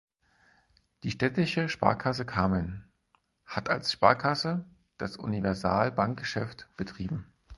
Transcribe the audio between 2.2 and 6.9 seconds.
Kamen hat als Sparkasse das Universalbankgeschäft